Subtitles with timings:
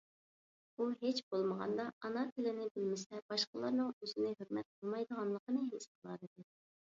[0.75, 6.49] ئۇ ھېچ بولمىغاندا، ئانا تىلنى بىلمىسە باشقىلارنىڭ ئۆزىنى ھۆرمەت قىلمايدىغانلىقىنى ھېس قىلالىدى.